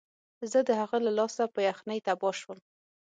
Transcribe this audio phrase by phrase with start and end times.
[0.51, 2.57] زه د هغه له لاسه په یخنۍ تباه شوم